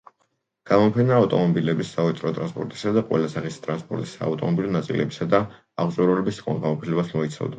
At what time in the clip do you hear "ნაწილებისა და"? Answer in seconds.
4.79-5.45